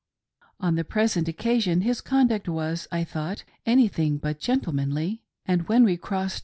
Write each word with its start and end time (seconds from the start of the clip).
On 0.59 0.73
the 0.73 0.83
present 0.83 1.27
occasion 1.27 1.81
his 1.81 2.01
conduct 2.01 2.49
was, 2.49 2.87
I 2.91 3.03
thought, 3.03 3.43
anything 3.67 4.17
but 4.17 4.39
gentlemanly; 4.39 5.21
and 5.45 5.67
when 5.67 5.83
we 5.83 5.95
crossed 5.95 6.39